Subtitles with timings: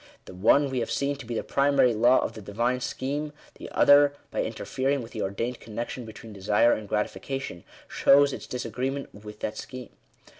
[0.25, 3.69] The one we have seen to be the primary law of the Divine scheme; the
[3.69, 9.13] other, by interfering with the ordained connection between desire and gratification, shows its disagree ment
[9.13, 9.91] with that scheme.